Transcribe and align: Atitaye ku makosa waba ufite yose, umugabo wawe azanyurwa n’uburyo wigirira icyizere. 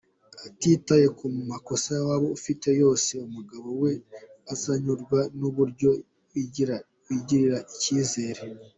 Atitaye 0.47 1.07
ku 1.17 1.25
makosa 1.51 1.89
waba 2.07 2.27
ufite 2.37 2.69
yose, 2.81 3.09
umugabo 3.27 3.67
wawe 3.81 3.91
azanyurwa 4.53 5.19
n’uburyo 5.39 5.89
wigirira 6.31 7.57
icyizere. 7.73 8.41